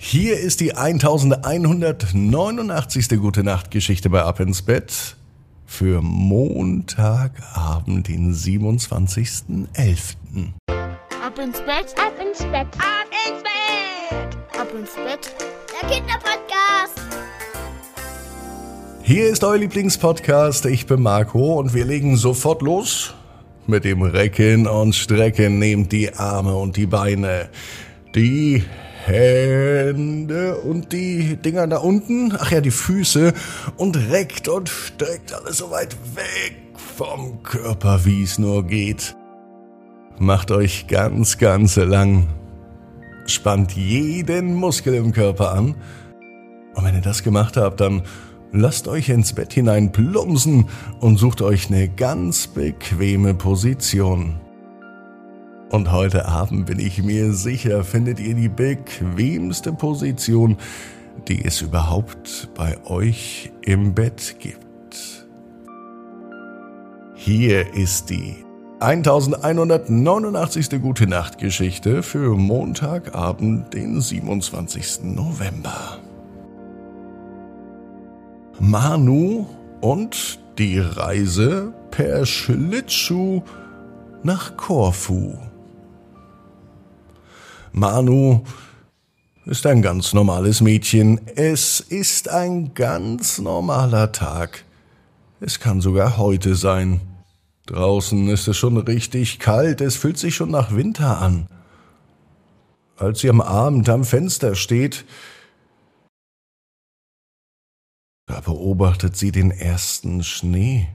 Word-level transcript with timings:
Hier 0.00 0.38
ist 0.38 0.60
die 0.60 0.76
1189. 0.76 3.08
Gute 3.18 3.42
Nacht 3.42 3.72
Geschichte 3.72 4.08
bei 4.08 4.22
Ab 4.22 4.38
ins 4.38 4.62
Bett 4.62 5.16
für 5.66 6.02
Montagabend, 6.02 8.06
den 8.06 8.32
27.11. 8.32 10.14
Ab 11.20 11.36
ins 11.40 11.58
Bett, 11.58 11.96
Ab 11.96 12.12
ins 12.24 12.38
Bett, 12.38 12.68
ab 12.78 13.08
ins 13.26 13.42
Bett, 13.42 14.36
ab 14.56 14.68
ins 14.72 14.94
Bett. 14.94 15.34
der 15.82 15.88
Kinderpodcast. 15.90 17.00
Hier 19.02 19.28
ist 19.28 19.42
euer 19.42 19.58
Lieblingspodcast. 19.58 20.66
Ich 20.66 20.86
bin 20.86 21.02
Marco 21.02 21.58
und 21.58 21.74
wir 21.74 21.84
legen 21.84 22.16
sofort 22.16 22.62
los 22.62 23.14
mit 23.66 23.84
dem 23.84 24.02
Recken 24.02 24.68
und 24.68 24.94
Strecken. 24.94 25.58
Nehmt 25.58 25.90
die 25.90 26.14
Arme 26.14 26.54
und 26.54 26.76
die 26.76 26.86
Beine, 26.86 27.48
die 28.14 28.62
Hände 29.08 30.56
und 30.58 30.92
die 30.92 31.36
Dinger 31.36 31.66
da 31.66 31.78
unten, 31.78 32.34
ach 32.38 32.52
ja, 32.52 32.60
die 32.60 32.70
Füße 32.70 33.32
und 33.76 33.96
reckt 34.10 34.48
und 34.48 34.68
streckt 34.68 35.32
alles 35.32 35.58
so 35.58 35.70
weit 35.70 35.96
weg 36.14 36.56
vom 36.96 37.42
Körper, 37.42 38.04
wie 38.04 38.22
es 38.22 38.38
nur 38.38 38.66
geht. 38.66 39.16
Macht 40.18 40.50
euch 40.50 40.88
ganz, 40.88 41.38
ganz 41.38 41.76
lang. 41.76 42.26
Spannt 43.26 43.72
jeden 43.72 44.54
Muskel 44.54 44.94
im 44.94 45.12
Körper 45.12 45.52
an. 45.52 45.76
Und 46.74 46.84
wenn 46.84 46.94
ihr 46.94 47.00
das 47.00 47.22
gemacht 47.22 47.56
habt, 47.56 47.80
dann 47.80 48.02
lasst 48.52 48.88
euch 48.88 49.08
ins 49.08 49.32
Bett 49.32 49.52
hinein 49.52 49.90
plumpsen 49.90 50.68
und 51.00 51.18
sucht 51.18 51.40
euch 51.40 51.68
eine 51.68 51.88
ganz 51.88 52.46
bequeme 52.46 53.34
Position. 53.34 54.40
Und 55.70 55.92
heute 55.92 56.26
Abend 56.26 56.66
bin 56.66 56.78
ich 56.78 57.02
mir 57.02 57.34
sicher, 57.34 57.84
findet 57.84 58.20
ihr 58.20 58.34
die 58.34 58.48
bequemste 58.48 59.72
Position, 59.72 60.56
die 61.28 61.44
es 61.44 61.60
überhaupt 61.60 62.48
bei 62.54 62.78
euch 62.86 63.52
im 63.62 63.92
Bett 63.92 64.36
gibt. 64.38 65.26
Hier 67.14 67.74
ist 67.74 68.08
die 68.08 68.36
1189. 68.80 70.80
Gute 70.80 71.06
Nacht 71.06 71.38
Geschichte 71.38 72.02
für 72.02 72.34
Montagabend, 72.34 73.74
den 73.74 74.00
27. 74.00 75.00
November. 75.02 75.98
Manu 78.58 79.46
und 79.82 80.38
die 80.58 80.78
Reise 80.78 81.74
per 81.90 82.24
Schlittschuh 82.24 83.42
nach 84.22 84.56
Korfu. 84.56 85.34
Manu 87.78 88.44
ist 89.44 89.64
ein 89.66 89.82
ganz 89.82 90.12
normales 90.12 90.60
Mädchen. 90.60 91.20
Es 91.36 91.80
ist 91.80 92.28
ein 92.28 92.74
ganz 92.74 93.38
normaler 93.38 94.10
Tag. 94.10 94.64
Es 95.40 95.60
kann 95.60 95.80
sogar 95.80 96.16
heute 96.16 96.56
sein. 96.56 97.00
Draußen 97.66 98.28
ist 98.28 98.48
es 98.48 98.56
schon 98.56 98.76
richtig 98.78 99.38
kalt, 99.38 99.80
es 99.80 99.94
fühlt 99.94 100.18
sich 100.18 100.34
schon 100.34 100.50
nach 100.50 100.74
Winter 100.74 101.20
an. 101.20 101.46
Als 102.96 103.20
sie 103.20 103.30
am 103.30 103.40
Abend 103.40 103.88
am 103.88 104.04
Fenster 104.04 104.56
steht, 104.56 105.04
da 108.26 108.40
beobachtet 108.40 109.16
sie 109.16 109.30
den 109.30 109.52
ersten 109.52 110.24
Schnee. 110.24 110.88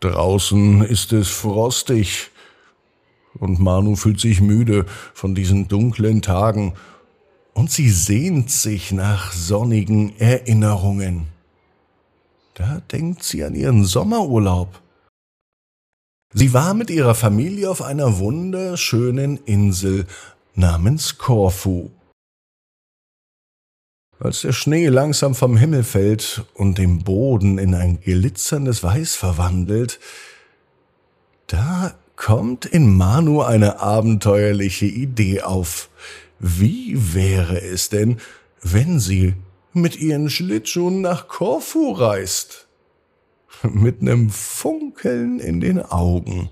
Draußen 0.00 0.82
ist 0.82 1.12
es 1.12 1.28
frostig 1.28 2.30
und 3.38 3.58
Manu 3.58 3.96
fühlt 3.96 4.20
sich 4.20 4.40
müde 4.40 4.86
von 5.14 5.34
diesen 5.34 5.68
dunklen 5.68 6.22
Tagen 6.22 6.74
und 7.54 7.70
sie 7.70 7.90
sehnt 7.90 8.50
sich 8.50 8.92
nach 8.92 9.32
sonnigen 9.32 10.18
Erinnerungen. 10.18 11.26
Da 12.54 12.80
denkt 12.92 13.22
sie 13.22 13.44
an 13.44 13.54
ihren 13.54 13.84
Sommerurlaub. 13.84 14.80
Sie 16.32 16.52
war 16.52 16.74
mit 16.74 16.90
ihrer 16.90 17.14
Familie 17.14 17.70
auf 17.70 17.82
einer 17.82 18.18
wunderschönen 18.18 19.38
Insel 19.46 20.06
namens 20.54 21.18
Korfu. 21.18 21.90
Als 24.18 24.40
der 24.40 24.52
Schnee 24.52 24.88
langsam 24.88 25.34
vom 25.34 25.56
Himmel 25.56 25.84
fällt 25.84 26.44
und 26.54 26.78
den 26.78 27.04
Boden 27.04 27.58
in 27.58 27.74
ein 27.74 28.00
glitzerndes 28.00 28.82
Weiß 28.82 29.14
verwandelt, 29.14 30.00
da 31.46 31.94
kommt 32.16 32.64
in 32.64 32.96
Manu 32.96 33.42
eine 33.42 33.80
abenteuerliche 33.80 34.86
Idee 34.86 35.42
auf. 35.42 35.90
Wie 36.38 37.14
wäre 37.14 37.60
es 37.60 37.88
denn, 37.88 38.18
wenn 38.62 38.98
sie 38.98 39.34
mit 39.72 39.96
ihren 39.96 40.30
Schlittschuhen 40.30 41.00
nach 41.02 41.28
Korfu 41.28 41.92
reist? 41.92 42.66
Mit 43.62 44.02
nem 44.02 44.28
Funkeln 44.28 45.40
in 45.40 45.60
den 45.60 45.80
Augen 45.80 46.50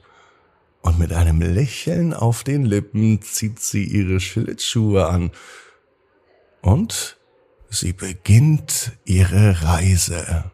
und 0.81 0.99
mit 0.99 1.13
einem 1.13 1.41
Lächeln 1.41 2.13
auf 2.15 2.45
den 2.45 2.65
Lippen 2.65 3.21
zieht 3.23 3.61
sie 3.61 3.85
ihre 3.85 4.21
Schlittschuhe 4.21 5.07
an 5.07 5.31
und 6.61 7.19
sie 7.71 7.93
beginnt 7.93 8.93
ihre 9.05 9.63
Reise. 9.63 10.51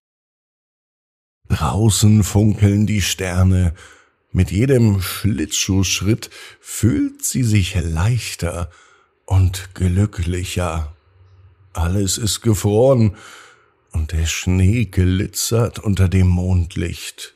Draußen 1.49 2.23
funkeln 2.23 2.87
die 2.87 3.03
Sterne, 3.03 3.75
mit 4.33 4.51
jedem 4.51 5.01
Schlittschuhschritt 5.01 6.31
fühlt 6.61 7.25
sie 7.25 7.43
sich 7.43 7.75
leichter 7.81 8.71
und 9.25 9.75
glücklicher. 9.75 10.95
Alles 11.73 12.19
ist 12.19 12.41
gefroren 12.41 13.17
und 13.93 14.13
der 14.13 14.27
Schnee 14.27 14.85
glitzert 14.85 15.79
unter 15.79 16.09
dem 16.09 16.29
Mondlicht, 16.29 17.35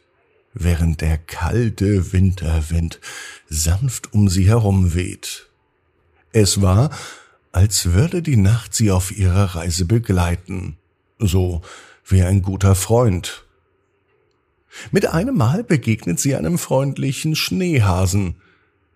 während 0.52 1.00
der 1.00 1.18
kalte 1.18 2.12
Winterwind 2.12 3.00
sanft 3.48 4.12
um 4.12 4.28
sie 4.28 4.46
herum 4.46 4.94
weht. 4.94 5.48
Es 6.32 6.62
war, 6.62 6.90
als 7.52 7.92
würde 7.92 8.22
die 8.22 8.36
Nacht 8.36 8.74
sie 8.74 8.90
auf 8.90 9.16
ihrer 9.16 9.56
Reise 9.56 9.84
begleiten, 9.84 10.76
so 11.18 11.62
wie 12.04 12.22
ein 12.22 12.42
guter 12.42 12.74
Freund 12.74 13.43
mit 14.90 15.06
einem 15.06 15.36
Mal 15.36 15.64
begegnet 15.64 16.20
sie 16.20 16.34
einem 16.34 16.58
freundlichen 16.58 17.36
Schneehasen, 17.36 18.36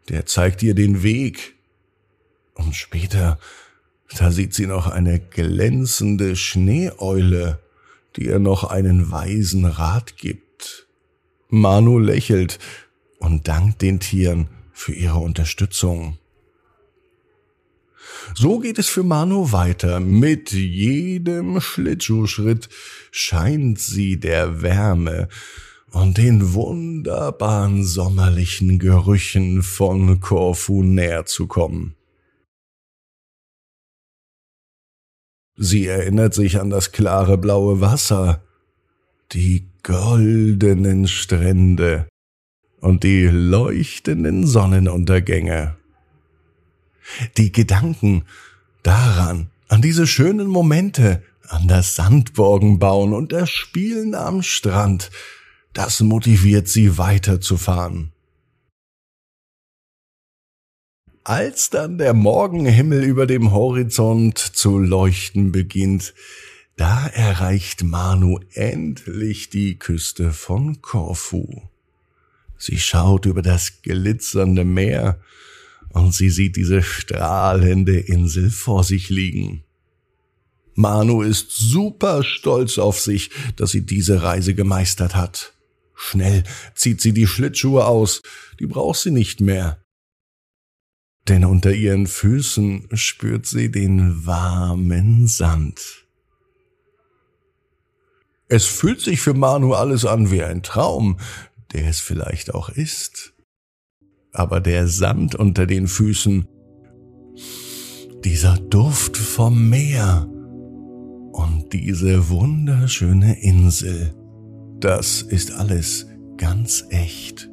der 0.08 0.26
zeigt 0.26 0.62
ihr 0.62 0.74
den 0.74 1.02
Weg. 1.02 1.54
Und 2.54 2.74
später, 2.74 3.38
da 4.16 4.30
sieht 4.30 4.54
sie 4.54 4.66
noch 4.66 4.86
eine 4.86 5.20
glänzende 5.20 6.34
Schneeeule, 6.36 7.60
die 8.16 8.26
ihr 8.26 8.38
noch 8.38 8.64
einen 8.64 9.10
weisen 9.10 9.64
Rat 9.64 10.16
gibt. 10.16 10.86
Manu 11.48 11.98
lächelt 11.98 12.58
und 13.18 13.48
dankt 13.48 13.82
den 13.82 14.00
Tieren 14.00 14.48
für 14.72 14.92
ihre 14.92 15.18
Unterstützung. 15.18 16.18
So 18.34 18.58
geht 18.58 18.78
es 18.78 18.88
für 18.88 19.02
Manu 19.02 19.52
weiter. 19.52 20.00
Mit 20.00 20.52
jedem 20.52 21.60
Schlittschuhschritt 21.60 22.68
scheint 23.10 23.78
sie 23.78 24.18
der 24.18 24.62
Wärme 24.62 25.28
und 25.92 26.18
den 26.18 26.52
wunderbaren 26.52 27.84
sommerlichen 27.84 28.78
Gerüchen 28.78 29.62
von 29.62 30.20
Korfu 30.20 30.82
näher 30.82 31.26
zu 31.26 31.46
kommen. 31.46 31.94
Sie 35.56 35.86
erinnert 35.86 36.34
sich 36.34 36.60
an 36.60 36.70
das 36.70 36.92
klare 36.92 37.36
blaue 37.36 37.80
Wasser, 37.80 38.42
die 39.32 39.68
goldenen 39.82 41.08
Strände 41.08 42.06
und 42.80 43.02
die 43.02 43.24
leuchtenden 43.24 44.46
Sonnenuntergänge. 44.46 45.76
Die 47.36 47.50
Gedanken 47.50 48.24
daran, 48.82 49.50
an 49.68 49.82
diese 49.82 50.06
schönen 50.06 50.46
Momente, 50.46 51.22
an 51.48 51.66
das 51.66 51.96
Sandburgenbauen 51.96 53.12
und 53.12 53.32
das 53.32 53.50
Spielen 53.50 54.14
am 54.14 54.42
Strand, 54.42 55.10
das 55.78 56.00
motiviert 56.00 56.66
sie 56.66 56.98
weiterzufahren. 56.98 58.10
Als 61.22 61.70
dann 61.70 61.98
der 61.98 62.14
Morgenhimmel 62.14 63.04
über 63.04 63.28
dem 63.28 63.52
Horizont 63.52 64.38
zu 64.38 64.80
leuchten 64.80 65.52
beginnt, 65.52 66.14
da 66.76 67.06
erreicht 67.06 67.84
Manu 67.84 68.40
endlich 68.54 69.50
die 69.50 69.78
Küste 69.78 70.32
von 70.32 70.82
Korfu. 70.82 71.62
Sie 72.56 72.80
schaut 72.80 73.24
über 73.24 73.42
das 73.42 73.80
glitzernde 73.82 74.64
Meer 74.64 75.20
und 75.90 76.12
sie 76.12 76.30
sieht 76.30 76.56
diese 76.56 76.82
strahlende 76.82 78.00
Insel 78.00 78.50
vor 78.50 78.82
sich 78.82 79.10
liegen. 79.10 79.62
Manu 80.74 81.22
ist 81.22 81.52
super 81.52 82.24
stolz 82.24 82.78
auf 82.78 82.98
sich, 82.98 83.30
dass 83.54 83.70
sie 83.70 83.86
diese 83.86 84.24
Reise 84.24 84.54
gemeistert 84.54 85.14
hat. 85.14 85.54
Schnell 86.00 86.44
zieht 86.74 87.00
sie 87.00 87.12
die 87.12 87.26
Schlittschuhe 87.26 87.84
aus, 87.84 88.22
die 88.60 88.66
braucht 88.66 89.00
sie 89.00 89.10
nicht 89.10 89.40
mehr. 89.40 89.82
denn 91.28 91.44
unter 91.44 91.72
ihren 91.72 92.06
Füßen 92.06 92.88
spürt 92.94 93.46
sie 93.46 93.70
den 93.70 94.26
warmen 94.26 95.26
Sand. 95.26 96.06
Es 98.48 98.64
fühlt 98.64 99.00
sich 99.00 99.20
für 99.20 99.34
Manu 99.34 99.74
alles 99.74 100.06
an 100.06 100.30
wie 100.30 100.42
ein 100.42 100.62
Traum, 100.62 101.18
der 101.72 101.86
es 101.88 102.00
vielleicht 102.00 102.54
auch 102.54 102.70
ist. 102.70 103.34
Aber 104.32 104.60
der 104.60 104.88
Sand 104.88 105.34
unter 105.34 105.66
den 105.66 105.86
Füßen, 105.86 106.48
dieser 108.24 108.56
Duft 108.56 109.16
vom 109.16 109.68
Meer 109.68 110.26
und 111.32 111.68
diese 111.72 112.30
wunderschöne 112.30 113.40
Insel, 113.42 114.14
das 114.80 115.22
ist 115.22 115.52
alles 115.52 116.06
ganz 116.36 116.84
echt. 116.90 117.50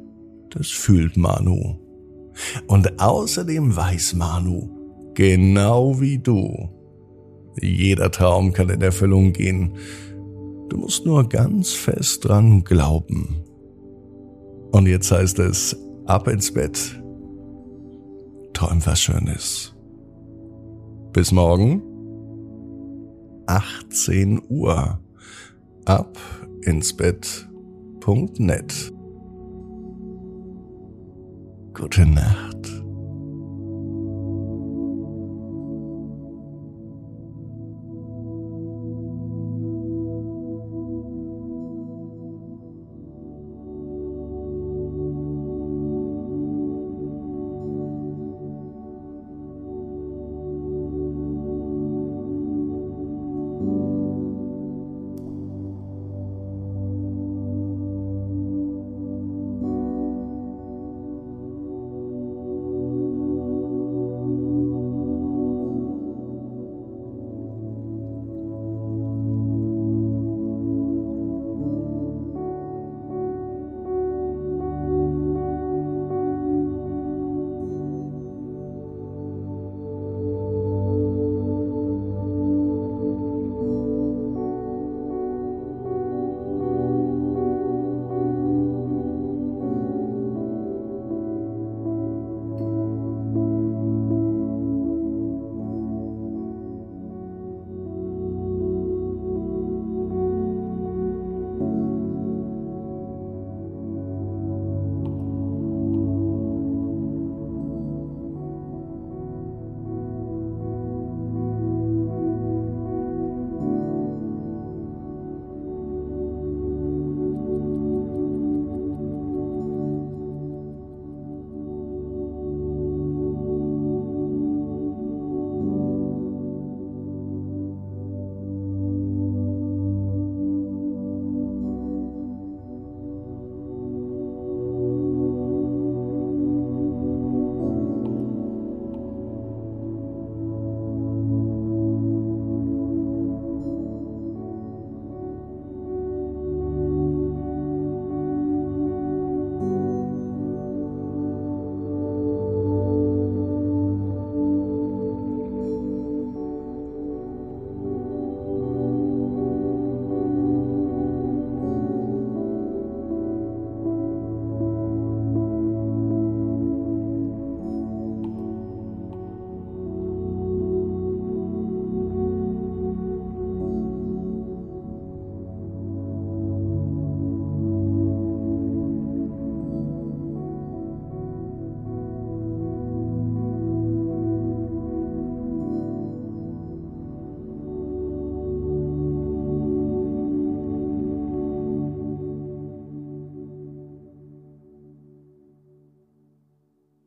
Das 0.50 0.68
fühlt 0.68 1.16
Manu. 1.16 1.76
Und 2.66 3.00
außerdem 3.00 3.74
weiß 3.74 4.14
Manu, 4.14 4.68
genau 5.14 6.00
wie 6.00 6.18
du, 6.18 6.70
jeder 7.60 8.10
Traum 8.10 8.52
kann 8.52 8.68
in 8.68 8.82
Erfüllung 8.82 9.32
gehen. 9.32 9.72
Du 10.68 10.78
musst 10.78 11.06
nur 11.06 11.28
ganz 11.28 11.72
fest 11.72 12.24
dran 12.24 12.64
glauben. 12.64 13.42
Und 14.72 14.86
jetzt 14.86 15.10
heißt 15.10 15.38
es, 15.38 15.76
ab 16.04 16.28
ins 16.28 16.52
Bett. 16.52 17.00
Träum 18.52 18.84
was 18.84 19.00
Schönes. 19.00 19.74
Bis 21.12 21.32
morgen, 21.32 21.82
18 23.46 24.42
Uhr. 24.48 25.00
Ab 25.84 26.18
ins 26.62 26.94
Bett.net. 26.96 28.92
Gute 31.74 32.06
Nacht. 32.06 32.55